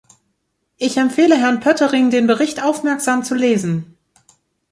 [0.77, 3.99] Ich empfehle Herrn Poettering, den Bericht aufmerksam zu lesen.